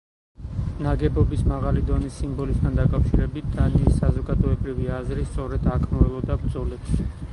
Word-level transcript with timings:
ნაგებობის 0.85 1.43
მაღალი 1.49 1.83
დონის 1.89 2.17
სიმბოლიზმთან 2.23 2.79
დაკავშირებით 2.79 3.53
დანიის 3.59 4.01
საზოგადოებრივი 4.05 4.89
აზრი 5.01 5.27
სწორედ 5.33 5.69
აქ 5.77 5.87
მოელოდა 5.93 6.39
ბრძოლებს. 6.47 6.99